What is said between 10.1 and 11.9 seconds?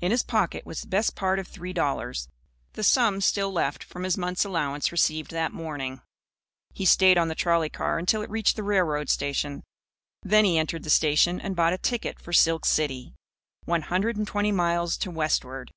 Then he entered the station and bought a